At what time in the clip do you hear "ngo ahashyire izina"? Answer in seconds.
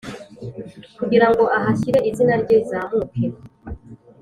1.31-2.33